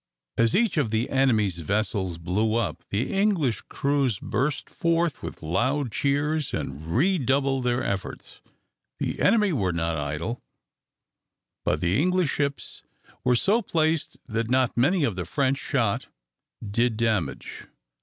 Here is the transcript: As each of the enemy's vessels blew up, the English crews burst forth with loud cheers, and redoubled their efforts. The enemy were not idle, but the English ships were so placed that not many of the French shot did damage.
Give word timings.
As 0.35 0.55
each 0.55 0.77
of 0.77 0.89
the 0.89 1.11
enemy's 1.11 1.59
vessels 1.59 2.17
blew 2.17 2.55
up, 2.55 2.83
the 2.89 3.13
English 3.13 3.61
crews 3.69 4.17
burst 4.17 4.67
forth 4.67 5.21
with 5.21 5.43
loud 5.43 5.91
cheers, 5.91 6.55
and 6.55 6.87
redoubled 6.97 7.65
their 7.65 7.83
efforts. 7.83 8.41
The 8.97 9.19
enemy 9.21 9.53
were 9.53 9.71
not 9.71 9.97
idle, 9.99 10.41
but 11.63 11.81
the 11.81 12.01
English 12.01 12.31
ships 12.33 12.81
were 13.23 13.35
so 13.35 13.61
placed 13.61 14.17
that 14.25 14.49
not 14.49 14.75
many 14.75 15.03
of 15.03 15.15
the 15.15 15.23
French 15.25 15.59
shot 15.59 16.07
did 16.67 16.97
damage. 16.97 17.67